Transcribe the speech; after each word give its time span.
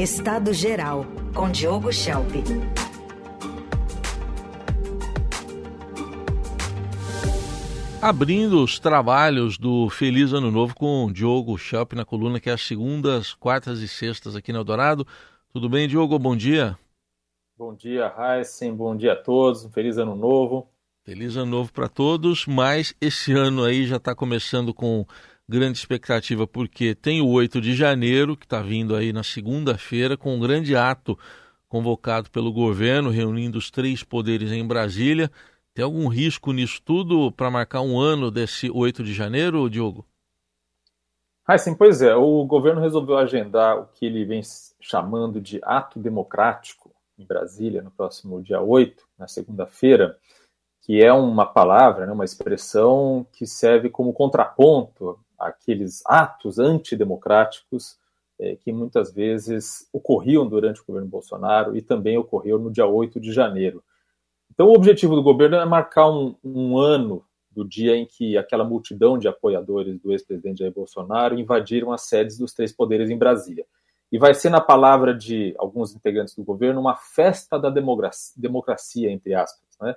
Estado 0.00 0.54
Geral, 0.54 1.04
com 1.34 1.50
Diogo 1.50 1.92
Schelp. 1.92 2.30
Abrindo 8.00 8.64
os 8.64 8.78
trabalhos 8.78 9.58
do 9.58 9.90
Feliz 9.90 10.32
Ano 10.32 10.50
Novo 10.50 10.74
com 10.74 11.12
Diogo 11.12 11.58
Schelp 11.58 11.92
na 11.92 12.06
coluna 12.06 12.40
que 12.40 12.48
é 12.48 12.54
as 12.54 12.62
segundas, 12.62 13.34
quartas 13.34 13.80
e 13.80 13.88
sextas 13.88 14.34
aqui 14.34 14.54
no 14.54 14.60
Eldorado. 14.60 15.06
Tudo 15.52 15.68
bem, 15.68 15.86
Diogo? 15.86 16.18
Bom 16.18 16.34
dia. 16.34 16.78
Bom 17.58 17.74
dia, 17.74 18.10
Heisen. 18.18 18.74
Bom 18.74 18.96
dia 18.96 19.12
a 19.12 19.16
todos. 19.16 19.66
Feliz 19.66 19.98
Ano 19.98 20.16
Novo. 20.16 20.66
Feliz 21.04 21.36
Ano 21.36 21.50
Novo 21.50 21.74
para 21.74 21.90
todos, 21.90 22.46
mas 22.46 22.94
esse 23.02 23.34
ano 23.34 23.64
aí 23.64 23.86
já 23.86 23.96
está 23.96 24.14
começando 24.14 24.72
com 24.72 25.04
grande 25.50 25.76
expectativa, 25.76 26.46
porque 26.46 26.94
tem 26.94 27.20
o 27.20 27.28
8 27.28 27.60
de 27.60 27.74
janeiro, 27.74 28.36
que 28.36 28.46
está 28.46 28.62
vindo 28.62 28.94
aí 28.94 29.12
na 29.12 29.24
segunda-feira, 29.24 30.16
com 30.16 30.36
um 30.36 30.40
grande 30.40 30.76
ato 30.76 31.18
convocado 31.68 32.30
pelo 32.30 32.52
governo, 32.52 33.10
reunindo 33.10 33.58
os 33.58 33.68
três 33.68 34.04
poderes 34.04 34.52
em 34.52 34.64
Brasília. 34.64 35.28
Tem 35.74 35.84
algum 35.84 36.06
risco 36.06 36.52
nisso 36.52 36.80
tudo 36.84 37.32
para 37.32 37.50
marcar 37.50 37.80
um 37.80 37.98
ano 37.98 38.30
desse 38.30 38.70
8 38.70 39.02
de 39.02 39.12
janeiro, 39.12 39.68
Diogo? 39.68 40.06
Ah, 41.44 41.58
sim, 41.58 41.74
pois 41.74 42.00
é. 42.00 42.14
O 42.14 42.44
governo 42.44 42.80
resolveu 42.80 43.18
agendar 43.18 43.76
o 43.76 43.86
que 43.86 44.06
ele 44.06 44.24
vem 44.24 44.42
chamando 44.80 45.40
de 45.40 45.58
ato 45.64 45.98
democrático 45.98 46.92
em 47.18 47.24
Brasília 47.24 47.82
no 47.82 47.90
próximo 47.90 48.40
dia 48.40 48.60
8, 48.60 49.04
na 49.18 49.26
segunda-feira, 49.26 50.16
que 50.80 51.02
é 51.02 51.12
uma 51.12 51.44
palavra, 51.44 52.06
né, 52.06 52.12
uma 52.12 52.24
expressão 52.24 53.26
que 53.32 53.46
serve 53.46 53.90
como 53.90 54.12
contraponto 54.12 55.18
aqueles 55.40 56.02
atos 56.06 56.58
antidemocráticos 56.58 57.98
é, 58.38 58.56
que 58.56 58.72
muitas 58.72 59.12
vezes 59.12 59.88
ocorriam 59.92 60.46
durante 60.46 60.80
o 60.80 60.84
governo 60.86 61.08
Bolsonaro 61.08 61.76
e 61.76 61.82
também 61.82 62.16
ocorreu 62.16 62.58
no 62.58 62.70
dia 62.70 62.86
8 62.86 63.18
de 63.20 63.32
janeiro. 63.32 63.82
Então, 64.50 64.68
o 64.68 64.74
objetivo 64.74 65.14
do 65.14 65.22
governo 65.22 65.56
é 65.56 65.64
marcar 65.64 66.10
um, 66.10 66.34
um 66.44 66.78
ano 66.78 67.24
do 67.50 67.66
dia 67.66 67.96
em 67.96 68.06
que 68.06 68.36
aquela 68.38 68.64
multidão 68.64 69.18
de 69.18 69.26
apoiadores 69.26 69.98
do 69.98 70.12
ex-presidente 70.12 70.60
Jair 70.60 70.72
Bolsonaro 70.72 71.38
invadiram 71.38 71.92
as 71.92 72.02
sedes 72.02 72.38
dos 72.38 72.52
três 72.52 72.72
poderes 72.72 73.10
em 73.10 73.18
Brasília. 73.18 73.66
E 74.12 74.18
vai 74.18 74.34
ser, 74.34 74.50
na 74.50 74.60
palavra 74.60 75.14
de 75.14 75.54
alguns 75.58 75.94
integrantes 75.94 76.34
do 76.34 76.42
governo, 76.42 76.80
uma 76.80 76.96
festa 76.96 77.58
da 77.58 77.70
democracia, 77.70 78.34
democracia 78.36 79.10
entre 79.10 79.34
aspas, 79.34 79.68
né? 79.80 79.94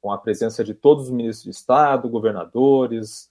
com 0.00 0.10
a 0.10 0.18
presença 0.18 0.64
de 0.64 0.74
todos 0.74 1.04
os 1.04 1.10
ministros 1.10 1.44
de 1.44 1.50
Estado, 1.50 2.08
governadores, 2.08 3.30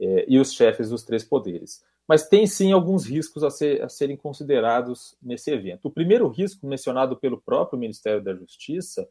é, 0.00 0.24
e 0.26 0.38
os 0.38 0.52
chefes 0.52 0.88
dos 0.88 1.04
três 1.04 1.22
poderes. 1.22 1.84
Mas 2.08 2.28
tem 2.28 2.46
sim 2.46 2.72
alguns 2.72 3.06
riscos 3.06 3.44
a, 3.44 3.50
ser, 3.50 3.82
a 3.82 3.88
serem 3.88 4.16
considerados 4.16 5.16
nesse 5.22 5.50
evento. 5.50 5.86
O 5.86 5.90
primeiro 5.90 6.26
risco, 6.26 6.66
mencionado 6.66 7.16
pelo 7.16 7.40
próprio 7.40 7.78
Ministério 7.78 8.22
da 8.22 8.34
Justiça, 8.34 9.08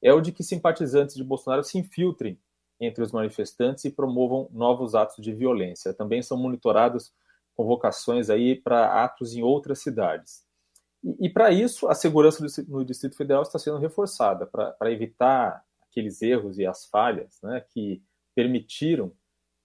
é 0.00 0.12
o 0.12 0.20
de 0.20 0.30
que 0.30 0.44
simpatizantes 0.44 1.16
de 1.16 1.24
Bolsonaro 1.24 1.64
se 1.64 1.78
infiltrem 1.78 2.38
entre 2.80 3.02
os 3.02 3.10
manifestantes 3.10 3.84
e 3.84 3.90
promovam 3.90 4.48
novos 4.52 4.94
atos 4.94 5.16
de 5.24 5.32
violência. 5.32 5.92
Também 5.92 6.22
são 6.22 6.36
monitorados 6.36 7.12
convocações 7.56 8.30
aí 8.30 8.54
para 8.54 9.02
atos 9.02 9.34
em 9.34 9.42
outras 9.42 9.80
cidades. 9.80 10.44
E, 11.02 11.26
e 11.26 11.28
para 11.28 11.50
isso, 11.50 11.88
a 11.88 11.94
segurança 11.94 12.46
no 12.68 12.84
Distrito 12.84 13.16
Federal 13.16 13.42
está 13.42 13.58
sendo 13.58 13.78
reforçada, 13.78 14.46
para 14.46 14.92
evitar 14.92 15.64
aqueles 15.90 16.22
erros 16.22 16.58
e 16.58 16.66
as 16.66 16.86
falhas 16.86 17.40
né, 17.42 17.64
que 17.72 18.00
permitiram 18.32 19.12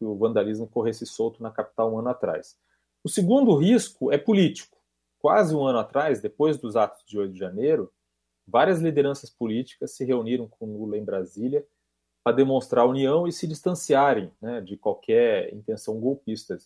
que 0.04 0.06
o 0.06 0.16
vandalismo 0.16 0.68
corresse 0.68 1.06
solto 1.06 1.42
na 1.42 1.50
capital 1.50 1.94
um 1.94 2.00
ano 2.00 2.10
atrás. 2.10 2.58
O 3.02 3.10
segundo 3.10 3.56
risco 3.56 4.12
é 4.12 4.18
político. 4.18 4.78
Quase 5.18 5.56
um 5.56 5.66
ano 5.66 5.80
atrás, 5.80 6.22
depois 6.22 6.58
dos 6.58 6.76
atos 6.76 7.06
de 7.06 7.18
8 7.18 7.32
de 7.32 7.40
janeiro, 7.40 7.90
várias 8.46 8.82
lideranças 8.82 9.30
políticas 9.30 9.96
se 9.96 10.04
reuniram 10.04 10.48
com 10.48 10.66
Lula 10.66 10.98
em 10.98 11.04
Brasília 11.06 11.66
para 12.22 12.36
demonstrar 12.36 12.86
união 12.86 13.26
e 13.26 13.32
se 13.32 13.48
distanciarem 13.48 14.30
né, 14.42 14.60
de 14.60 14.76
qualquer 14.76 15.54
intenção 15.54 15.98
golpista. 16.00 16.58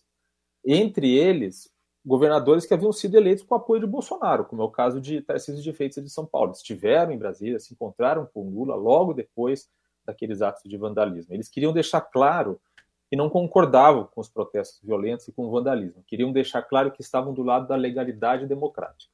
Entre 0.64 1.16
eles, 1.16 1.72
governadores 2.04 2.66
que 2.66 2.74
haviam 2.74 2.92
sido 2.92 3.16
eleitos 3.16 3.44
com 3.44 3.54
apoio 3.54 3.80
de 3.80 3.86
Bolsonaro, 3.86 4.44
como 4.46 4.62
é 4.62 4.64
o 4.64 4.70
caso 4.70 5.00
de 5.00 5.20
Tarcísio 5.20 5.62
de 5.62 5.72
Freitas 5.72 6.02
de 6.02 6.10
São 6.10 6.26
Paulo. 6.26 6.50
Estiveram 6.50 7.12
em 7.12 7.18
Brasília, 7.18 7.60
se 7.60 7.72
encontraram 7.72 8.26
com 8.26 8.50
Lula 8.50 8.74
logo 8.74 9.14
depois 9.14 9.68
daqueles 10.04 10.42
atos 10.42 10.62
de 10.64 10.76
vandalismo. 10.76 11.34
Eles 11.34 11.48
queriam 11.48 11.72
deixar 11.72 12.00
claro 12.00 12.60
que 13.08 13.16
não 13.16 13.30
concordavam 13.30 14.04
com 14.04 14.20
os 14.20 14.28
protestos 14.28 14.80
violentos 14.82 15.26
e 15.28 15.32
com 15.32 15.46
o 15.46 15.50
vandalismo. 15.50 16.04
Queriam 16.06 16.30
deixar 16.30 16.62
claro 16.62 16.92
que 16.92 17.00
estavam 17.00 17.32
do 17.32 17.42
lado 17.42 17.66
da 17.66 17.76
legalidade 17.76 18.46
democrática. 18.46 19.12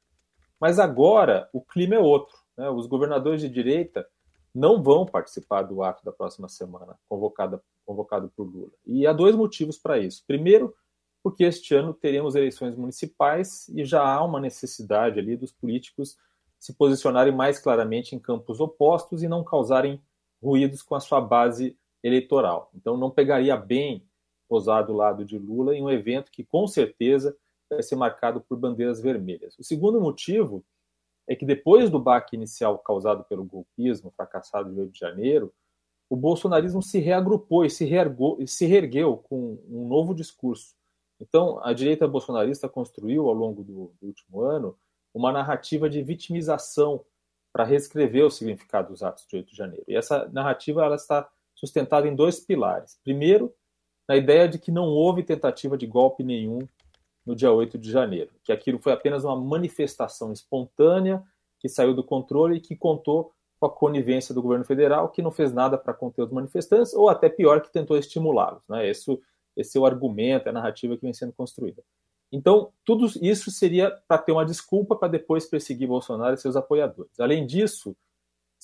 Mas 0.59 0.79
agora 0.79 1.49
o 1.53 1.61
clima 1.61 1.95
é 1.95 1.99
outro. 1.99 2.37
Né? 2.57 2.69
Os 2.69 2.87
governadores 2.87 3.41
de 3.41 3.49
direita 3.49 4.05
não 4.53 4.81
vão 4.81 5.05
participar 5.05 5.63
do 5.63 5.83
ato 5.83 6.03
da 6.03 6.11
próxima 6.11 6.47
semana, 6.47 6.97
convocado, 7.09 7.61
convocado 7.85 8.31
por 8.35 8.43
Lula. 8.43 8.71
E 8.85 9.05
há 9.05 9.13
dois 9.13 9.35
motivos 9.35 9.77
para 9.77 9.97
isso. 9.97 10.23
Primeiro, 10.25 10.73
porque 11.21 11.43
este 11.43 11.73
ano 11.73 11.93
teremos 11.93 12.35
eleições 12.35 12.75
municipais 12.75 13.67
e 13.69 13.83
já 13.83 14.01
há 14.01 14.23
uma 14.23 14.39
necessidade 14.39 15.19
ali 15.19 15.35
dos 15.35 15.51
políticos 15.51 16.17
se 16.59 16.73
posicionarem 16.73 17.33
mais 17.33 17.59
claramente 17.59 18.15
em 18.15 18.19
campos 18.19 18.59
opostos 18.59 19.23
e 19.23 19.27
não 19.27 19.43
causarem 19.43 20.01
ruídos 20.41 20.81
com 20.81 20.95
a 20.95 20.99
sua 20.99 21.19
base 21.19 21.77
eleitoral. 22.05 22.69
Então, 22.75 22.95
não 22.95 23.09
pegaria 23.09 23.57
bem 23.57 24.07
posar 24.47 24.85
do 24.85 24.93
lado 24.93 25.25
de 25.25 25.39
Lula 25.39 25.75
em 25.75 25.81
um 25.81 25.89
evento 25.89 26.31
que, 26.31 26.43
com 26.43 26.67
certeza, 26.67 27.35
vai 27.67 27.81
ser 27.81 27.95
marcado 27.95 28.39
por 28.41 28.59
bandeiras 28.59 29.01
vermelhas. 29.01 29.57
O 29.57 29.63
segundo 29.63 29.99
motivo 29.99 30.63
é 31.27 31.35
que, 31.35 31.45
depois 31.45 31.89
do 31.89 31.99
baque 31.99 32.35
inicial 32.35 32.77
causado 32.77 33.23
pelo 33.23 33.43
golpismo 33.43 34.11
fracassado 34.15 34.71
de 34.71 34.79
8 34.79 34.91
de 34.91 34.99
janeiro, 34.99 35.51
o 36.07 36.15
bolsonarismo 36.15 36.83
se 36.83 36.99
reagrupou 36.99 37.65
e 37.65 37.69
se, 37.71 37.83
reergou, 37.85 38.37
se 38.45 38.67
reergueu 38.67 39.17
com 39.17 39.57
um 39.67 39.87
novo 39.87 40.13
discurso. 40.13 40.75
Então, 41.19 41.59
a 41.63 41.73
direita 41.73 42.07
bolsonarista 42.07 42.69
construiu, 42.69 43.27
ao 43.27 43.33
longo 43.33 43.63
do, 43.63 43.91
do 43.99 44.07
último 44.07 44.41
ano, 44.41 44.77
uma 45.11 45.31
narrativa 45.31 45.89
de 45.89 46.03
vitimização 46.03 47.03
para 47.51 47.63
reescrever 47.63 48.25
o 48.25 48.29
significado 48.29 48.89
dos 48.89 49.01
atos 49.01 49.25
de 49.25 49.37
8 49.37 49.49
de 49.49 49.57
janeiro. 49.57 49.85
E 49.87 49.95
essa 49.95 50.27
narrativa 50.27 50.85
ela 50.85 50.97
está 50.97 51.27
sustentado 51.65 52.07
em 52.07 52.15
dois 52.15 52.39
pilares. 52.39 52.99
Primeiro, 53.03 53.53
na 54.07 54.15
ideia 54.15 54.47
de 54.47 54.59
que 54.59 54.71
não 54.71 54.85
houve 54.85 55.23
tentativa 55.23 55.77
de 55.77 55.87
golpe 55.87 56.23
nenhum 56.23 56.59
no 57.25 57.35
dia 57.35 57.51
8 57.51 57.77
de 57.77 57.91
janeiro, 57.91 58.31
que 58.43 58.51
aquilo 58.51 58.79
foi 58.79 58.93
apenas 58.93 59.23
uma 59.23 59.35
manifestação 59.35 60.31
espontânea 60.31 61.23
que 61.59 61.67
saiu 61.67 61.93
do 61.93 62.03
controle 62.03 62.57
e 62.57 62.61
que 62.61 62.75
contou 62.75 63.33
com 63.59 63.65
a 63.65 63.69
conivência 63.69 64.35
do 64.35 64.41
governo 64.41 64.65
federal, 64.65 65.09
que 65.09 65.21
não 65.21 65.31
fez 65.31 65.51
nada 65.51 65.77
para 65.77 65.93
conter 65.93 66.21
os 66.21 66.31
manifestantes, 66.31 66.93
ou 66.93 67.09
até 67.09 67.29
pior, 67.29 67.61
que 67.61 67.71
tentou 67.71 67.97
estimulá-los. 67.97 68.61
Né? 68.69 68.87
Esse, 68.87 69.19
esse 69.57 69.77
é 69.77 69.81
o 69.81 69.85
argumento, 69.85 70.47
é 70.47 70.49
a 70.49 70.53
narrativa 70.53 70.95
que 70.95 71.01
vem 71.01 71.13
sendo 71.13 71.33
construída. 71.33 71.81
Então, 72.31 72.71
tudo 72.83 73.07
isso 73.21 73.49
seria 73.49 73.89
para 74.07 74.17
ter 74.17 74.31
uma 74.31 74.45
desculpa 74.45 74.95
para 74.95 75.07
depois 75.07 75.45
perseguir 75.45 75.87
Bolsonaro 75.87 76.35
e 76.35 76.37
seus 76.37 76.55
apoiadores. 76.55 77.19
Além 77.19 77.45
disso, 77.45 77.95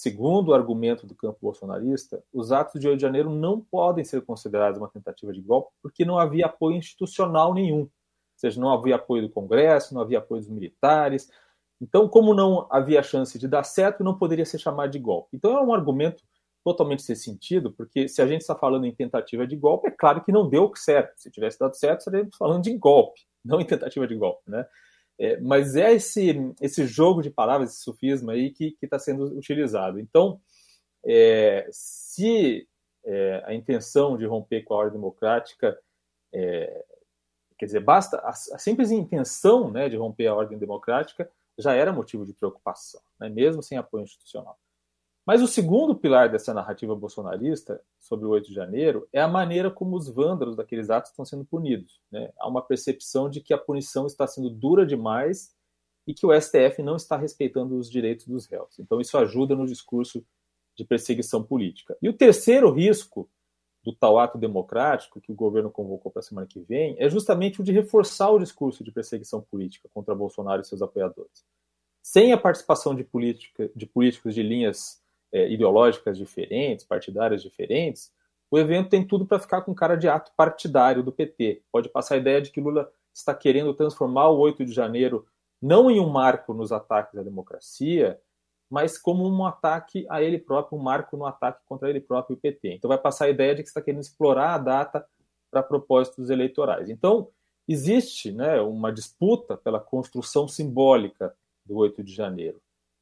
Segundo 0.01 0.47
o 0.47 0.53
argumento 0.56 1.06
do 1.06 1.13
campo 1.13 1.38
bolsonarista, 1.39 2.23
os 2.34 2.51
atos 2.51 2.81
de 2.81 2.88
8 2.88 2.97
de 2.97 3.03
janeiro 3.03 3.29
não 3.29 3.62
podem 3.62 4.03
ser 4.03 4.19
considerados 4.23 4.79
uma 4.79 4.89
tentativa 4.89 5.31
de 5.31 5.39
golpe 5.39 5.72
porque 5.79 6.03
não 6.03 6.17
havia 6.17 6.47
apoio 6.47 6.75
institucional 6.75 7.53
nenhum. 7.53 7.81
Ou 7.81 7.91
seja, 8.35 8.59
não 8.59 8.72
havia 8.72 8.95
apoio 8.95 9.22
do 9.22 9.29
Congresso, 9.29 9.94
não 9.94 10.01
havia 10.01 10.17
apoio 10.17 10.41
dos 10.41 10.50
militares. 10.50 11.29
Então, 11.79 12.09
como 12.09 12.34
não 12.34 12.66
havia 12.72 13.03
chance 13.03 13.38
de 13.38 13.47
dar 13.47 13.62
certo, 13.62 14.03
não 14.03 14.17
poderia 14.17 14.44
ser 14.44 14.57
chamado 14.57 14.89
de 14.89 14.97
golpe. 14.97 15.38
Então, 15.38 15.56
é 15.56 15.62
um 15.62 15.72
argumento 15.72 16.23
totalmente 16.63 17.03
sem 17.03 17.16
sentido, 17.16 17.72
porque 17.72 18.07
se 18.07 18.23
a 18.23 18.25
gente 18.25 18.41
está 18.41 18.56
falando 18.56 18.88
em 18.88 18.95
tentativa 18.95 19.45
de 19.45 19.56
golpe, 19.56 19.89
é 19.89 19.91
claro 19.91 20.23
que 20.23 20.31
não 20.31 20.50
deu 20.50 20.72
certo. 20.75 21.13
Se 21.16 21.29
tivesse 21.29 21.59
dado 21.59 21.75
certo, 21.75 22.00
estaríamos 22.00 22.35
falando 22.35 22.63
de 22.63 22.75
golpe, 22.75 23.22
não 23.45 23.62
em 23.62 23.66
tentativa 23.66 24.07
de 24.07 24.16
golpe, 24.16 24.50
né? 24.50 24.66
É, 25.19 25.39
mas 25.39 25.75
é 25.75 25.94
esse, 25.94 26.53
esse 26.59 26.85
jogo 26.88 27.21
de 27.21 27.30
palavras, 27.30 27.71
esse 27.71 27.83
sofisma 27.83 28.33
aí 28.33 28.51
que 28.51 28.75
está 28.81 28.97
sendo 28.97 29.25
utilizado. 29.38 30.00
Então, 30.00 30.41
é, 31.06 31.68
se 31.71 32.68
é, 33.03 33.44
a 33.45 33.53
intenção 33.53 34.18
de 34.18 34.25
romper 34.25 34.63
com 34.63 34.74
a 34.74 34.77
ordem 34.77 34.94
democrática, 34.94 35.77
é, 36.33 36.86
quer 37.57 37.65
dizer, 37.65 37.80
basta 37.81 38.18
a, 38.18 38.30
a, 38.30 38.57
simples 38.57 38.91
intenção 38.91 39.69
né, 39.69 39.89
de 39.89 39.97
romper 39.97 40.27
a 40.27 40.36
ordem 40.36 40.57
democrática 40.57 41.30
já 41.57 41.74
era 41.74 41.94
motivo 41.94 42.25
de 42.25 42.33
preocupação, 42.33 43.01
né, 43.19 43.30
mesmo 43.30 43.62
sem 43.62 43.77
apoio 43.77 44.03
institucional. 44.03 44.57
Mas 45.25 45.41
o 45.41 45.47
segundo 45.47 45.95
pilar 45.95 46.29
dessa 46.29 46.53
narrativa 46.53 46.95
bolsonarista 46.95 47.81
sobre 48.00 48.25
o 48.25 48.29
8 48.29 48.47
de 48.47 48.53
janeiro 48.53 49.07
é 49.13 49.21
a 49.21 49.27
maneira 49.27 49.69
como 49.69 49.95
os 49.95 50.09
vândalos 50.09 50.56
daqueles 50.56 50.89
atos 50.89 51.12
estão 51.12 51.23
sendo 51.23 51.45
punidos. 51.45 52.01
Né? 52.12 52.31
Há 52.39 52.47
uma 52.47 52.62
percepção 52.62 53.29
de 53.29 53.39
que 53.39 53.53
a 53.53 53.57
punição 53.57 54.07
está 54.07 54.25
sendo 54.25 54.50
dura 54.50 54.85
demais 54.85 55.56
e 56.07 56.13
que 56.13 56.25
o 56.25 56.41
STF 56.41 56.81
não 56.81 56.95
está 56.95 57.15
respeitando 57.18 57.77
os 57.77 57.89
direitos 57.89 58.25
dos 58.25 58.47
réus. 58.47 58.79
Então, 58.79 59.00
isso 59.00 59.18
ajuda 59.18 59.56
no 59.56 59.68
discurso 59.68 60.25
de 60.75 60.83
perseguição 60.83 61.44
política. 61.44 61.95
E 62.01 62.09
o 62.09 62.13
terceiro 62.13 62.71
risco 62.71 63.29
do 63.83 63.94
tal 63.94 64.17
ato 64.19 64.38
democrático 64.38 65.21
que 65.21 65.31
o 65.31 65.35
governo 65.35 65.69
convocou 65.69 66.12
para 66.12 66.19
a 66.19 66.24
semana 66.24 66.47
que 66.47 66.59
vem 66.59 66.95
é 67.00 67.09
justamente 67.09 67.62
o 67.62 67.63
de 67.63 67.71
reforçar 67.71 68.29
o 68.31 68.39
discurso 68.39 68.83
de 68.83 68.91
perseguição 68.91 69.41
política 69.41 69.89
contra 69.94 70.15
Bolsonaro 70.15 70.62
e 70.62 70.65
seus 70.65 70.81
apoiadores. 70.81 71.45
sem 72.03 72.33
a 72.33 72.38
participação 72.38 72.95
de, 72.95 73.03
política, 73.03 73.69
de 73.75 73.85
políticos 73.85 74.33
de 74.33 74.41
linhas 74.41 75.00
é, 75.31 75.51
ideológicas 75.51 76.18
diferentes, 76.18 76.86
partidárias 76.86 77.42
diferentes, 77.42 78.12
o 78.50 78.60
evento 78.60 78.89
tem 78.89 79.06
tudo 79.06 79.25
para 79.25 79.39
ficar 79.39 79.62
com 79.62 79.74
cara 79.74 79.95
de 79.95 80.10
ato 80.10 80.31
partidário 80.36 81.01
do 81.01 81.12
PT. 81.12 81.63
Pode 81.72 81.88
passar 81.88 82.16
a 82.16 82.18
ideia 82.18 82.42
de 82.42 82.51
que 82.51 82.60
Lula 82.60 82.92
está 83.13 83.33
querendo 83.33 83.74
transformar 83.74 84.30
o 84.30 84.38
8 84.39 84.66
de 84.66 84.74
janeiro 84.74 85.25
não 85.62 85.89
em 85.89 86.00
um 86.00 86.10
marco 86.10 86.54
nos 86.54 86.72
ataques 86.72 87.18
à 87.18 87.24
democracia, 87.24 88.19
mas 88.69 88.98
como 88.98 89.28
um 89.28 89.45
ataque 89.45 90.06
a 90.10 90.22
ele 90.22 90.39
próprio, 90.39 90.78
um 90.78 90.81
marco 90.81 91.16
no 91.16 91.25
ataque 91.25 91.62
contra 91.66 91.89
ele 91.89 92.01
próprio 92.01 92.34
e 92.34 92.38
o 92.38 92.42
PT. 92.42 92.74
Então 92.74 92.88
vai 92.88 92.98
passar 92.98 93.25
a 93.25 93.30
ideia 93.30 93.54
de 93.54 93.62
que 93.62 93.68
está 93.68 93.81
querendo 93.81 94.01
explorar 94.01 94.56
a 94.56 94.57
data 94.57 95.06
para 95.51 95.62
propósitos 95.62 96.30
eleitorais. 96.30 96.89
Então 96.89 97.30
existe 97.68 98.31
né, 98.31 98.60
uma 98.62 98.92
disputa 98.92 99.56
pela 99.56 99.80
construção 99.80 100.48
simbólica 100.48 101.34
do 101.66 101.77
8 101.77 102.04
de 102.04 102.13
janeiro. 102.13 102.62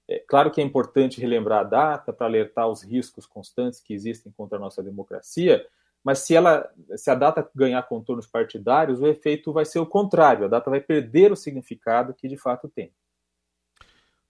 É 0.10 0.18
claro 0.28 0.50
que 0.50 0.60
é 0.60 0.64
importante 0.64 1.22
relembrar 1.22 1.60
a 1.60 1.64
data 1.64 2.12
para 2.12 2.26
alertar 2.26 2.68
os 2.68 2.82
riscos 2.82 3.28
constantes 3.28 3.80
que 3.80 3.94
existem 3.94 4.32
contra 4.32 4.58
a 4.58 4.62
nossa 4.62 4.82
democracia, 4.82 5.64
mas 6.04 6.20
se, 6.20 6.36
ela, 6.36 6.68
se 6.96 7.12
a 7.12 7.16
data 7.16 7.48
ganhar 7.54 7.84
contornos 7.84 8.26
partidários, 8.26 9.00
o 9.00 9.06
efeito 9.06 9.54
vai 9.54 9.66
ser 9.66 9.78
o 9.78 9.86
contrário, 9.86 10.46
a 10.46 10.48
data 10.48 10.68
vai 10.68 10.80
perder 10.80 11.32
o 11.32 11.36
significado 11.36 12.16
que 12.16 12.28
de 12.28 12.38
fato 12.38 12.68
tem. 12.68 12.92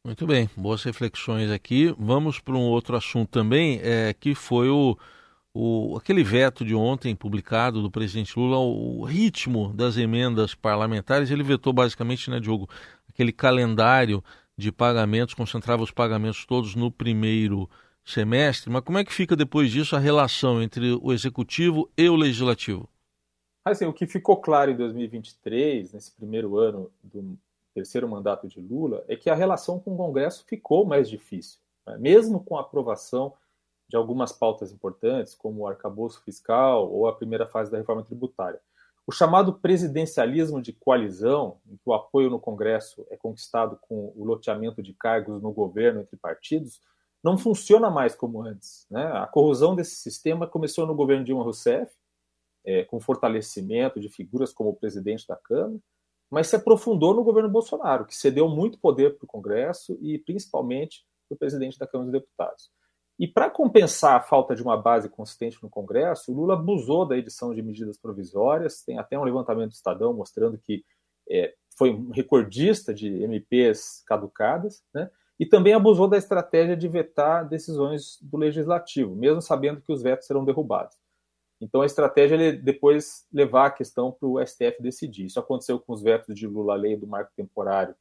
Muito 0.03 0.27
bem, 0.27 0.49
boas 0.57 0.83
reflexões 0.83 1.49
aqui. 1.49 1.95
Vamos 1.97 2.41
para 2.41 2.55
um 2.55 2.67
outro 2.67 2.97
assunto 2.97 3.29
também, 3.29 3.79
é, 3.81 4.13
que 4.13 4.35
foi 4.35 4.67
o, 4.67 4.97
o, 5.53 5.95
aquele 5.97 6.23
veto 6.23 6.65
de 6.65 6.75
ontem 6.75 7.15
publicado 7.15 7.81
do 7.81 7.91
presidente 7.91 8.37
Lula, 8.37 8.57
o 8.57 9.05
ritmo 9.05 9.71
das 9.73 9.95
emendas 9.95 10.53
parlamentares. 10.53 11.31
Ele 11.31 11.43
vetou 11.43 11.71
basicamente, 11.71 12.29
né, 12.29 12.39
Diogo, 12.39 12.69
aquele 13.07 13.31
calendário 13.31 14.21
de 14.59 14.71
pagamentos, 14.71 15.33
concentrava 15.33 15.81
os 15.81 15.91
pagamentos 15.91 16.45
todos 16.45 16.75
no 16.75 16.91
primeiro 16.91 17.69
semestre, 18.05 18.69
mas 18.69 18.83
como 18.83 18.97
é 18.97 19.03
que 19.03 19.13
fica 19.13 19.35
depois 19.35 19.71
disso 19.71 19.95
a 19.95 19.99
relação 19.99 20.61
entre 20.61 20.93
o 21.01 21.13
executivo 21.13 21.89
e 21.97 22.09
o 22.09 22.15
legislativo? 22.15 22.89
Assim, 23.63 23.85
o 23.85 23.93
que 23.93 24.07
ficou 24.07 24.37
claro 24.37 24.71
em 24.71 24.75
2023, 24.75 25.93
nesse 25.93 26.11
primeiro 26.11 26.57
ano 26.57 26.91
do 27.03 27.37
terceiro 27.73 28.07
mandato 28.07 28.47
de 28.47 28.59
Lula, 28.59 29.03
é 29.07 29.15
que 29.15 29.29
a 29.29 29.35
relação 29.35 29.79
com 29.79 29.93
o 29.93 29.97
Congresso 29.97 30.43
ficou 30.45 30.85
mais 30.85 31.09
difícil. 31.09 31.59
Né? 31.85 31.97
Mesmo 31.97 32.43
com 32.43 32.57
a 32.57 32.61
aprovação 32.61 33.33
de 33.87 33.95
algumas 33.95 34.31
pautas 34.31 34.71
importantes, 34.71 35.35
como 35.35 35.61
o 35.61 35.67
arcabouço 35.67 36.21
fiscal 36.23 36.91
ou 36.91 37.07
a 37.07 37.15
primeira 37.15 37.47
fase 37.47 37.71
da 37.71 37.77
reforma 37.77 38.03
tributária. 38.03 38.59
O 39.09 39.11
chamado 39.11 39.55
presidencialismo 39.55 40.61
de 40.61 40.71
coalizão, 40.71 41.59
em 41.65 41.77
que 41.77 41.81
o 41.83 41.93
apoio 41.93 42.29
no 42.29 42.39
Congresso 42.39 43.07
é 43.09 43.17
conquistado 43.17 43.75
com 43.81 44.13
o 44.15 44.23
loteamento 44.23 44.83
de 44.83 44.93
cargos 44.93 45.41
no 45.41 45.51
governo 45.51 46.01
entre 46.01 46.15
partidos, 46.15 46.79
não 47.23 47.35
funciona 47.35 47.89
mais 47.89 48.13
como 48.13 48.43
antes. 48.43 48.85
Né? 48.87 49.03
A 49.03 49.25
corrosão 49.25 49.75
desse 49.75 49.95
sistema 49.95 50.45
começou 50.45 50.85
no 50.85 50.93
governo 50.93 51.25
Dilma 51.25 51.41
Rousseff, 51.41 51.91
é, 52.63 52.83
com 52.83 52.99
fortalecimento 52.99 53.99
de 53.99 54.09
figuras 54.09 54.53
como 54.53 54.69
o 54.69 54.75
presidente 54.75 55.25
da 55.27 55.35
Câmara, 55.35 55.81
mas 56.29 56.45
se 56.45 56.55
aprofundou 56.55 57.15
no 57.15 57.23
governo 57.23 57.49
Bolsonaro, 57.49 58.05
que 58.05 58.15
cedeu 58.15 58.47
muito 58.47 58.77
poder 58.77 59.17
para 59.17 59.25
o 59.25 59.27
Congresso 59.27 59.97
e 60.03 60.19
principalmente 60.19 61.03
para 61.27 61.35
o 61.35 61.39
presidente 61.39 61.79
da 61.79 61.87
Câmara 61.87 62.11
dos 62.11 62.21
Deputados. 62.21 62.69
E 63.19 63.27
para 63.27 63.49
compensar 63.49 64.15
a 64.15 64.21
falta 64.21 64.55
de 64.55 64.63
uma 64.63 64.77
base 64.77 65.09
consistente 65.09 65.61
no 65.61 65.69
Congresso, 65.69 66.31
o 66.31 66.35
Lula 66.35 66.53
abusou 66.53 67.05
da 67.05 67.17
edição 67.17 67.53
de 67.53 67.61
medidas 67.61 67.97
provisórias. 67.97 68.81
Tem 68.81 68.97
até 68.97 69.19
um 69.19 69.23
levantamento 69.25 69.71
do 69.71 69.73
Estadão 69.73 70.13
mostrando 70.13 70.57
que 70.57 70.85
é, 71.29 71.53
foi 71.77 71.91
um 71.91 72.11
recordista 72.11 72.93
de 72.93 73.07
MPs 73.21 74.03
caducadas, 74.07 74.81
né? 74.93 75.11
E 75.37 75.45
também 75.45 75.73
abusou 75.73 76.07
da 76.07 76.17
estratégia 76.17 76.75
de 76.75 76.87
vetar 76.87 77.47
decisões 77.47 78.17
do 78.21 78.37
legislativo, 78.37 79.15
mesmo 79.15 79.41
sabendo 79.41 79.81
que 79.81 79.91
os 79.91 80.01
vetos 80.01 80.25
serão 80.25 80.43
derrubados. 80.45 80.97
Então 81.61 81.81
a 81.81 81.85
estratégia 81.85 82.35
é 82.35 82.51
depois 82.53 83.25
levar 83.31 83.67
a 83.67 83.71
questão 83.71 84.11
para 84.13 84.27
o 84.27 84.45
STF 84.45 84.81
decidir. 84.81 85.25
Isso 85.25 85.39
aconteceu 85.39 85.77
com 85.79 85.91
os 85.91 86.01
vetos 86.01 86.33
de 86.35 86.47
Lula 86.47 86.75
lei 86.75 86.95
do 86.95 87.07
marco 87.07 87.31
temporário 87.35 87.95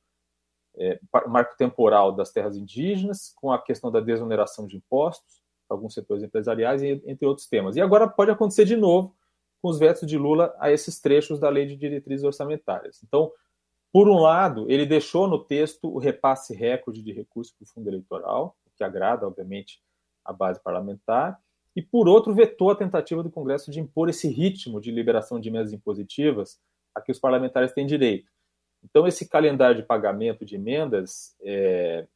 é, 0.78 1.00
marco 1.26 1.56
temporal 1.56 2.12
das 2.12 2.30
terras 2.30 2.56
indígenas, 2.56 3.32
com 3.36 3.52
a 3.52 3.60
questão 3.60 3.90
da 3.90 4.00
desoneração 4.00 4.66
de 4.66 4.76
impostos, 4.76 5.42
alguns 5.68 5.94
setores 5.94 6.22
empresariais, 6.22 6.82
entre 6.82 7.26
outros 7.26 7.46
temas. 7.46 7.76
E 7.76 7.80
agora 7.80 8.08
pode 8.08 8.30
acontecer 8.30 8.64
de 8.64 8.76
novo 8.76 9.14
com 9.60 9.68
os 9.68 9.78
vetos 9.78 10.08
de 10.08 10.16
Lula 10.16 10.54
a 10.58 10.70
esses 10.70 11.00
trechos 11.00 11.38
da 11.38 11.48
lei 11.48 11.66
de 11.66 11.76
diretrizes 11.76 12.24
orçamentárias. 12.24 13.02
Então, 13.02 13.30
por 13.92 14.08
um 14.08 14.18
lado, 14.18 14.66
ele 14.70 14.86
deixou 14.86 15.26
no 15.26 15.42
texto 15.44 15.92
o 15.92 15.98
repasse 15.98 16.54
recorde 16.54 17.02
de 17.02 17.12
recursos 17.12 17.52
para 17.52 17.64
o 17.64 17.68
fundo 17.68 17.88
eleitoral, 17.88 18.56
que 18.76 18.84
agrada, 18.84 19.26
obviamente, 19.26 19.80
a 20.24 20.32
base 20.32 20.62
parlamentar, 20.62 21.38
e 21.74 21.82
por 21.82 22.08
outro, 22.08 22.34
vetou 22.34 22.70
a 22.70 22.76
tentativa 22.76 23.22
do 23.22 23.30
Congresso 23.30 23.70
de 23.70 23.80
impor 23.80 24.08
esse 24.08 24.28
ritmo 24.28 24.80
de 24.80 24.90
liberação 24.90 25.40
de 25.40 25.48
emendas 25.48 25.72
impositivas 25.72 26.58
a 26.94 27.00
que 27.00 27.12
os 27.12 27.18
parlamentares 27.18 27.72
têm 27.72 27.86
direito. 27.86 28.30
Então, 28.84 29.06
esse 29.06 29.28
calendário 29.28 29.76
de 29.76 29.86
pagamento 29.86 30.44
de 30.44 30.56
emendas 30.56 31.36
é, 31.42 32.06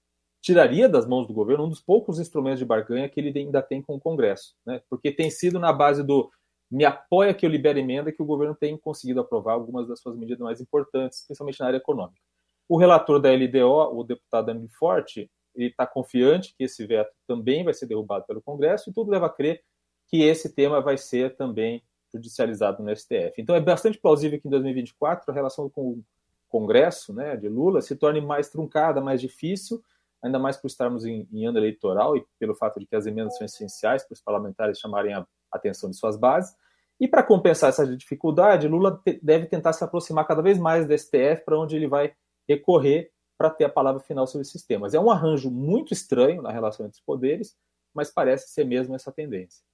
tiraria 0.41 0.89
das 0.89 1.07
mãos 1.07 1.27
do 1.27 1.33
governo 1.33 1.65
um 1.65 1.69
dos 1.69 1.81
poucos 1.81 2.19
instrumentos 2.19 2.59
de 2.59 2.65
barganha 2.65 3.09
que 3.09 3.21
ele 3.21 3.37
ainda 3.39 3.63
tem 3.63 3.81
com 3.81 3.95
o 3.95 4.01
Congresso, 4.01 4.55
né? 4.67 4.83
porque 4.91 5.13
tem 5.13 5.31
sido 5.31 5.59
na 5.59 5.73
base 5.73 6.03
do 6.03 6.31
me 6.71 6.87
apoia 6.87 7.35
que 7.35 7.45
eu 7.45 7.51
libere 7.51 7.81
emenda 7.81 8.11
que 8.11 8.23
o 8.23 8.27
governo 8.27 8.55
tem 8.55 8.79
conseguido 8.79 9.21
aprovar 9.21 9.53
algumas 9.53 9.87
das 9.87 10.01
suas 10.01 10.17
medidas 10.17 10.41
mais 10.41 10.59
importantes, 10.59 11.19
especialmente 11.21 11.61
na 11.61 11.67
área 11.67 11.77
econômica. 11.77 12.19
O 12.67 12.79
relator 12.79 13.21
da 13.21 13.31
LDO, 13.31 13.95
o 13.95 14.03
deputado 14.03 14.51
Amigo 14.51 14.73
Forte, 14.79 15.31
ele 15.55 15.67
está 15.67 15.87
confiante 15.87 16.55
que 16.57 16.65
esse 16.65 16.87
veto 16.87 17.13
também 17.27 17.63
vai 17.63 17.75
ser 17.75 17.85
derrubado 17.85 18.25
pelo 18.27 18.41
Congresso 18.41 18.89
e 18.89 18.93
tudo 18.93 19.11
leva 19.11 19.27
a 19.27 19.31
crer 19.31 19.63
que 20.09 20.23
esse 20.23 20.55
tema 20.55 20.81
vai 20.81 20.97
ser 20.97 21.37
também 21.37 21.83
judicializado 22.11 22.83
no 22.83 22.95
STF. 22.95 23.35
Então 23.39 23.55
é 23.55 23.61
bastante 23.61 23.99
plausível 23.99 24.41
que 24.41 24.49
em 24.49 24.51
2024 24.51 25.31
a 25.31 25.35
relação 25.35 25.69
com 25.69 26.03
Congresso 26.53 27.15
né, 27.15 27.35
de 27.35 27.49
Lula 27.49 27.81
se 27.81 27.97
torne 27.97 28.21
mais 28.21 28.51
truncada, 28.51 29.01
mais 29.01 29.23
difícil, 29.23 29.83
ainda 30.23 30.39
mais 30.39 30.59
por 30.59 30.67
estarmos 30.67 31.07
em, 31.07 31.27
em 31.33 31.47
ano 31.47 31.59
eleitoral 31.59 32.15
e 32.15 32.27
pelo 32.39 32.55
fato 32.55 32.79
de 32.79 32.85
que 32.85 32.95
as 32.95 33.07
emendas 33.07 33.39
são 33.39 33.47
essenciais 33.47 34.05
para 34.05 34.13
os 34.13 34.21
parlamentares 34.21 34.79
chamarem 34.79 35.15
a 35.15 35.27
atenção 35.51 35.89
de 35.89 35.97
suas 35.97 36.15
bases. 36.15 36.55
E 37.01 37.09
para 37.09 37.23
compensar 37.23 37.71
essa 37.71 37.87
dificuldade, 37.97 38.69
Lula 38.69 39.01
te, 39.03 39.19
deve 39.23 39.47
tentar 39.47 39.73
se 39.73 39.83
aproximar 39.83 40.27
cada 40.27 40.43
vez 40.43 40.59
mais 40.59 40.87
do 40.87 40.97
STF, 40.97 41.43
para 41.43 41.59
onde 41.59 41.75
ele 41.75 41.89
vai 41.89 42.13
recorrer 42.47 43.11
para 43.39 43.49
ter 43.49 43.65
a 43.65 43.71
palavra 43.71 44.01
final 44.01 44.27
sobre 44.27 44.47
esses 44.47 44.63
temas. 44.63 44.93
É 44.93 45.01
um 45.01 45.11
arranjo 45.11 45.51
muito 45.51 45.95
estranho 45.95 46.43
na 46.43 46.53
relação 46.53 46.85
entre 46.85 46.99
os 46.99 47.05
poderes, 47.05 47.57
mas 47.95 48.11
parece 48.11 48.51
ser 48.51 48.65
mesmo 48.65 48.95
essa 48.95 49.11
tendência. 49.11 49.65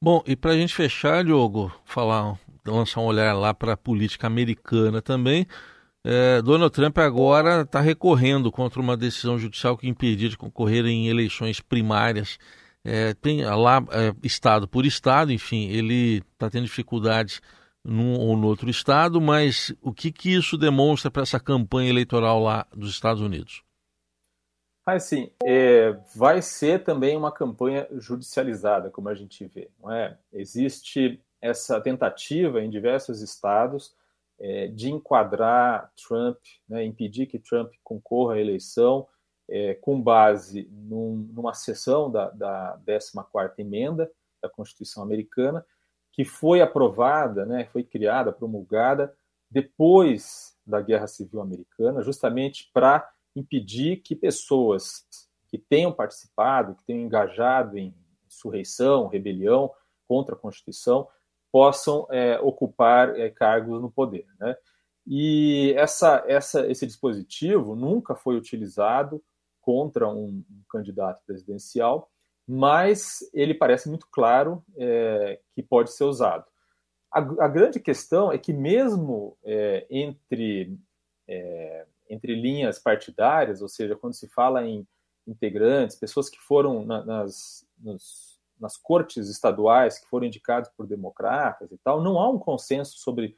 Bom, 0.00 0.22
e 0.26 0.36
para 0.36 0.52
a 0.52 0.56
gente 0.56 0.74
fechar, 0.74 1.24
Diogo, 1.24 1.72
falar, 1.84 2.38
lançar 2.66 3.00
um 3.00 3.06
olhar 3.06 3.32
lá 3.34 3.52
para 3.52 3.74
a 3.74 3.76
política 3.76 4.26
americana 4.26 5.02
também. 5.02 5.46
É, 6.04 6.42
Donald 6.42 6.74
Trump 6.74 6.98
agora 6.98 7.62
está 7.62 7.80
recorrendo 7.80 8.50
contra 8.50 8.80
uma 8.80 8.96
decisão 8.96 9.38
judicial 9.38 9.76
que 9.76 9.88
impedia 9.88 10.28
de 10.28 10.36
concorrer 10.36 10.84
em 10.86 11.08
eleições 11.08 11.60
primárias. 11.60 12.38
É, 12.84 13.14
tem 13.14 13.44
lá, 13.44 13.78
é, 13.92 14.12
estado 14.24 14.66
por 14.66 14.84
estado, 14.84 15.32
enfim, 15.32 15.68
ele 15.68 16.22
está 16.32 16.50
tendo 16.50 16.64
dificuldades 16.64 17.40
num 17.84 18.18
ou 18.18 18.36
no 18.36 18.48
outro 18.48 18.68
estado, 18.68 19.20
mas 19.20 19.72
o 19.80 19.92
que, 19.92 20.10
que 20.10 20.34
isso 20.34 20.56
demonstra 20.56 21.10
para 21.10 21.22
essa 21.22 21.38
campanha 21.38 21.90
eleitoral 21.90 22.40
lá 22.40 22.66
dos 22.74 22.90
Estados 22.90 23.22
Unidos? 23.22 23.62
Assim, 24.84 25.30
é, 25.44 25.96
vai 26.14 26.42
ser 26.42 26.82
também 26.82 27.16
uma 27.16 27.30
campanha 27.30 27.86
judicializada, 27.92 28.90
como 28.90 29.08
a 29.08 29.14
gente 29.14 29.46
vê, 29.46 29.70
não 29.80 29.92
é? 29.92 30.18
Existe 30.32 31.22
essa 31.40 31.80
tentativa 31.80 32.60
em 32.60 32.68
diversos 32.70 33.20
estados 33.20 33.94
é, 34.42 34.66
de 34.66 34.90
enquadrar 34.90 35.92
Trump, 35.96 36.36
né, 36.68 36.84
impedir 36.84 37.26
que 37.26 37.38
Trump 37.38 37.72
concorra 37.84 38.34
à 38.34 38.40
eleição 38.40 39.06
é, 39.48 39.74
com 39.74 40.02
base 40.02 40.68
num, 40.72 41.28
numa 41.32 41.54
seção 41.54 42.10
da, 42.10 42.28
da 42.30 42.80
14ª 42.84 43.52
emenda 43.58 44.10
da 44.42 44.48
Constituição 44.48 45.00
Americana, 45.00 45.64
que 46.10 46.24
foi 46.24 46.60
aprovada, 46.60 47.46
né, 47.46 47.66
foi 47.66 47.84
criada, 47.84 48.32
promulgada 48.32 49.14
depois 49.48 50.56
da 50.66 50.80
Guerra 50.80 51.06
Civil 51.06 51.40
Americana, 51.40 52.02
justamente 52.02 52.68
para 52.74 53.08
impedir 53.36 53.98
que 53.98 54.16
pessoas 54.16 55.06
que 55.46 55.56
tenham 55.56 55.92
participado, 55.92 56.74
que 56.74 56.84
tenham 56.84 57.04
engajado 57.04 57.78
em 57.78 57.94
insurreição, 58.26 59.06
rebelião 59.06 59.70
contra 60.08 60.34
a 60.34 60.38
Constituição, 60.38 61.06
possam 61.52 62.08
é, 62.10 62.40
ocupar 62.40 63.14
é, 63.20 63.28
cargos 63.28 63.80
no 63.80 63.90
poder. 63.90 64.26
Né? 64.40 64.56
E 65.06 65.74
essa, 65.76 66.24
essa, 66.26 66.66
esse 66.66 66.86
dispositivo 66.86 67.76
nunca 67.76 68.14
foi 68.14 68.36
utilizado 68.36 69.22
contra 69.60 70.08
um, 70.08 70.42
um 70.50 70.62
candidato 70.70 71.22
presidencial, 71.26 72.10
mas 72.48 73.18
ele 73.34 73.54
parece 73.54 73.88
muito 73.88 74.06
claro 74.10 74.64
é, 74.76 75.38
que 75.54 75.62
pode 75.62 75.92
ser 75.92 76.04
usado. 76.04 76.44
A, 77.12 77.18
a, 77.18 77.48
grande 77.48 77.78
questão 77.78 78.32
é 78.32 78.38
que, 78.38 78.52
mesmo 78.52 79.36
é, 79.44 79.86
entre, 79.90 80.76
é, 81.28 81.86
entre 82.08 82.34
linhas 82.34 82.78
partidárias, 82.78 83.60
ou 83.60 83.68
seja, 83.68 83.94
quando 83.94 84.14
se 84.14 84.26
fala 84.28 84.66
em 84.66 84.86
integrantes, 85.26 85.96
pessoas 85.96 86.28
que 86.28 86.38
foram 86.38 86.84
na, 86.84 87.04
nas, 87.04 87.66
nos, 87.78 88.31
nas 88.62 88.76
cortes 88.76 89.28
estaduais, 89.28 89.98
que 89.98 90.08
foram 90.08 90.26
indicados 90.26 90.70
por 90.76 90.86
democratas 90.86 91.72
e 91.72 91.78
tal, 91.78 92.00
não 92.00 92.18
há 92.18 92.30
um 92.30 92.38
consenso 92.38 92.96
sobre 92.98 93.36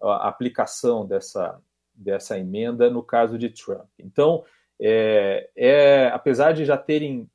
a 0.00 0.28
aplicação 0.28 1.06
dessa, 1.06 1.60
dessa 1.94 2.38
emenda 2.38 2.90
no 2.90 3.02
caso 3.02 3.38
de 3.38 3.50
Trump. 3.50 3.88
Então, 3.98 4.44
é, 4.80 5.50
é, 5.54 6.06
apesar 6.08 6.52
de 6.52 6.64
já 6.64 6.76
terem 6.76 7.30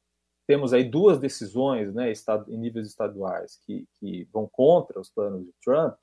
temos 0.47 0.73
aí 0.73 0.85
duas 0.85 1.19
decisões 1.19 1.93
né, 1.93 2.11
em 2.47 2.57
níveis 2.57 2.87
estaduais 2.87 3.59
que, 3.65 3.85
que 3.99 4.23
vão 4.31 4.47
contra 4.47 4.97
os 4.97 5.09
planos 5.09 5.45
de 5.45 5.51
Trump, 5.61 5.93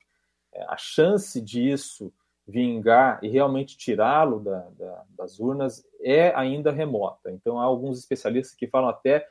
é, 0.53 0.63
a 0.65 0.77
chance 0.77 1.41
disso 1.41 2.13
vingar 2.47 3.19
e 3.23 3.27
realmente 3.27 3.75
tirá-lo 3.75 4.39
da, 4.39 4.59
da, 4.77 5.03
das 5.17 5.39
urnas 5.39 5.83
é 5.99 6.33
ainda 6.35 6.71
remota. 6.71 7.31
Então, 7.31 7.59
há 7.59 7.63
alguns 7.63 7.97
especialistas 7.97 8.55
que 8.55 8.67
falam 8.67 8.87
até 8.87 9.27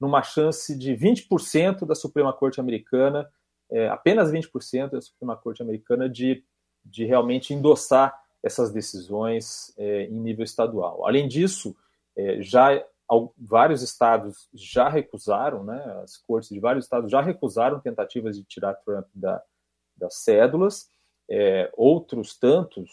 numa 0.00 0.22
chance 0.22 0.76
de 0.76 0.92
20% 0.92 1.84
da 1.84 1.94
Suprema 1.94 2.32
Corte 2.32 2.60
Americana, 2.60 3.28
é, 3.70 3.88
apenas 3.88 4.30
20% 4.30 4.90
da 4.90 5.00
Suprema 5.00 5.36
Corte 5.36 5.62
Americana, 5.62 6.08
de, 6.08 6.44
de 6.84 7.04
realmente 7.04 7.52
endossar 7.52 8.18
essas 8.42 8.72
decisões 8.72 9.74
é, 9.76 10.04
em 10.04 10.20
nível 10.20 10.44
estadual. 10.44 11.06
Além 11.06 11.26
disso, 11.26 11.76
é, 12.16 12.40
já 12.40 12.82
vários 13.38 13.82
estados 13.82 14.48
já 14.52 14.88
recusaram, 14.88 15.64
né, 15.64 15.82
as 16.02 16.18
cortes 16.18 16.50
de 16.50 16.60
vários 16.60 16.84
estados 16.84 17.10
já 17.10 17.22
recusaram 17.22 17.80
tentativas 17.80 18.36
de 18.36 18.44
tirar 18.44 18.74
Trump 18.74 19.06
da, 19.14 19.42
das 19.96 20.16
cédulas, 20.16 20.90
é, 21.30 21.70
outros 21.74 22.38
tantos, 22.38 22.90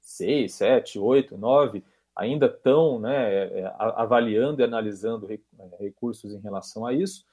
seis, 0.00 0.54
sete, 0.54 0.98
oito, 0.98 1.38
nove, 1.38 1.84
ainda 2.16 2.46
estão 2.46 2.98
né, 2.98 3.34
é, 3.34 3.60
é, 3.60 3.74
avaliando 3.76 4.60
e 4.60 4.64
analisando 4.64 5.32
é, 5.32 5.38
recursos 5.78 6.32
em 6.32 6.40
relação 6.40 6.86
a 6.86 6.92
isso. 6.92 7.24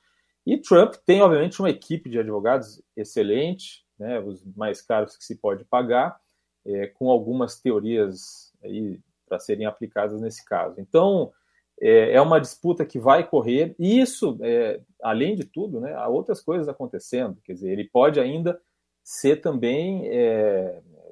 E 0.45 0.57
Trump 0.57 0.95
tem, 1.05 1.21
obviamente, 1.21 1.59
uma 1.59 1.69
equipe 1.69 2.09
de 2.09 2.19
advogados 2.19 2.81
excelente, 2.97 3.85
né, 3.97 4.19
os 4.19 4.43
mais 4.55 4.81
caros 4.81 5.15
que 5.15 5.23
se 5.23 5.35
pode 5.35 5.63
pagar, 5.65 6.19
é, 6.65 6.87
com 6.87 7.09
algumas 7.09 7.59
teorias 7.59 8.51
para 9.27 9.39
serem 9.39 9.65
aplicadas 9.65 10.19
nesse 10.19 10.43
caso. 10.43 10.79
Então, 10.79 11.31
é, 11.79 12.13
é, 12.13 12.21
uma 12.21 12.39
disputa 12.39 12.85
que 12.85 12.99
vai 12.99 13.27
correr, 13.27 13.75
e 13.79 13.99
isso, 13.99 14.37
é, 14.41 14.79
além 15.01 15.35
de 15.35 15.45
tudo, 15.45 15.79
né, 15.79 15.93
há 15.93 16.07
outras 16.07 16.41
coisas 16.41 16.67
acontecendo. 16.67 17.37
Quer 17.43 17.53
dizer, 17.53 17.71
ele 17.71 17.87
pode 17.87 18.19
ainda 18.19 18.59
ser 19.03 19.37
também 19.37 20.07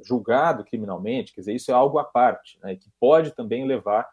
julgado 0.04 0.64
criminalmente, 0.64 1.34
quer 1.34 1.42
dizer, 1.42 1.54
isso 1.54 1.72
é 1.72 1.74
algo 1.74 2.00
à 2.00 2.04
parte, 2.04 2.60
né, 2.62 2.76
que 2.76 2.90
pode 3.00 3.32
também 3.32 3.66
levar 3.66 4.10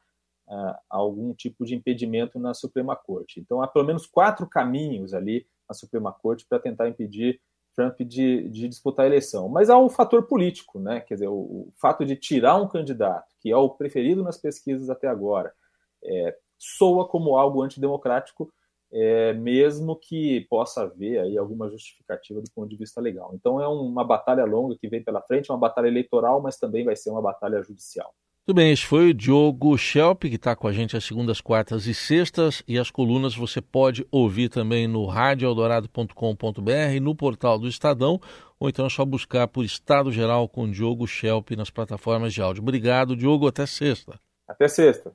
a, 0.49 0.81
a 0.91 0.97
algum 0.97 1.35
tipo 1.35 1.65
de 1.65 1.75
impedimento 1.75 2.39
na 2.39 2.55
Suprema 2.55 2.97
Corte. 2.97 3.41
Então, 3.41 3.63
há 3.63 3.69
pelo 3.69 3.85
menos 3.85 4.07
quatro 4.07 4.47
caminhos 4.47 5.15
ali 5.15 5.47
na 5.69 5.75
Suprema 5.75 6.13
Corte 6.13 6.47
para 6.49 6.59
tentar 6.59 6.89
impedir 6.89 7.41
Trump 7.77 8.01
de, 8.01 8.49
de, 8.49 8.69
disputar 8.69 9.05
a 9.05 9.09
eleição. 9.09 9.49
Mas 9.49 9.69
há 9.69 9.79
o 9.79 9.91
fator 9.91 10.27
político, 10.27 10.81
né? 10.81 11.01
Quer 11.01 11.15
dizer, 11.15 11.29
o, 11.29 11.35
o, 11.35 11.73
fato 11.77 12.07
de 12.07 12.17
tirar 12.17 12.57
um 12.57 12.67
candidato, 12.67 13.35
que 13.39 13.53
é 13.53 13.57
o 13.57 13.69
preferido 13.69 14.25
nas 14.25 14.39
pesquisas 14.39 14.89
até 14.89 15.07
agora, 15.07 15.53
é, 16.03 16.37
soa 16.59 17.07
como 17.07 17.37
algo 17.37 17.63
antidemocrático, 17.63 18.51
é, 18.93 19.33
mesmo 19.35 19.97
que 19.97 20.47
possa 20.49 20.83
haver 20.83 21.21
aí 21.21 21.37
alguma 21.37 21.69
justificativa 21.69 22.41
do 22.41 22.51
ponto 22.55 22.69
de 22.69 22.77
vista 22.77 23.01
legal. 23.01 23.33
Então 23.35 23.61
é 23.61 23.69
uma 23.69 24.05
batalha 24.05 24.45
longa 24.45 24.77
que 24.79 24.89
vem 24.89 25.03
pela 25.03 25.21
frente, 25.23 25.51
uma 25.51 25.59
batalha 25.59 25.89
eleitoral, 25.89 26.41
mas 26.41 26.57
também 26.59 26.85
vai 26.85 26.97
ser 26.97 27.11
uma 27.11 27.23
batalha 27.23 27.63
judicial. 27.63 28.15
Tudo 28.47 28.59
bem, 28.59 28.71
esse 28.71 28.87
foi 28.87 29.11
o 29.11 29.15
Diogo 29.15 29.77
Schelp, 29.77 30.23
que 30.23 30.37
está 30.37 30.55
com 30.55 30.69
a 30.69 30.73
gente 30.73 30.97
às 30.97 31.03
segundas, 31.03 31.41
quartas 31.41 31.87
e 31.87 31.93
sextas, 31.93 32.63
e 32.69 32.79
as 32.79 32.93
colunas 32.93 33.35
você 33.35 33.61
pode 33.61 34.07
ouvir 34.09 34.49
também 34.49 34.87
no 34.87 35.05
radioeldorado.com.br, 35.05 37.01
no 37.03 37.13
portal 37.13 37.59
do 37.59 37.67
Estadão, 37.67 38.21
ou 38.61 38.69
então 38.69 38.87
é 38.87 38.89
só 38.89 39.05
buscar 39.05 39.49
por 39.49 39.65
Estado 39.65 40.13
Geral 40.13 40.49
com 40.49 40.71
Diogo 40.71 41.09
Schelp 41.09 41.51
nas 41.57 41.71
plataformas 41.71 42.33
de 42.33 42.41
áudio. 42.41 42.63
Obrigado, 42.63 43.17
Diogo, 43.17 43.49
até 43.49 43.67
sexta. 43.67 44.17
Até 44.47 44.69
sexta. 44.69 45.13